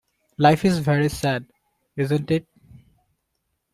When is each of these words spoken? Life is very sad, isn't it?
Life 0.39 0.65
is 0.65 0.79
very 0.79 1.09
sad, 1.09 1.45
isn't 1.95 2.31
it? 2.31 2.47